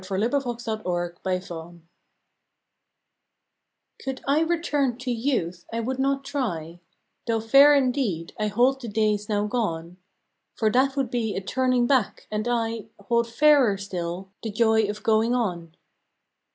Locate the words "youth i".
5.11-5.79